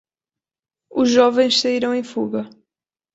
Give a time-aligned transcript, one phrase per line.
[0.89, 2.49] Os jovens saíram em fuga